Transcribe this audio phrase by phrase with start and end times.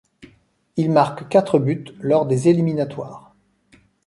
[0.77, 3.35] Il marque quatre buts lors des éliminatoires.